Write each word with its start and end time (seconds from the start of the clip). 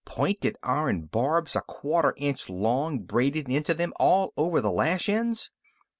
Pointed 0.03 0.57
iron 0.63 1.03
barbs 1.03 1.55
a 1.55 1.61
quarter 1.61 2.15
inch 2.17 2.49
long 2.49 3.01
braided 3.01 3.47
into 3.47 3.75
them, 3.75 3.93
all 3.99 4.33
over 4.35 4.59
the 4.59 4.71
lash 4.71 5.07
ends!" 5.07 5.51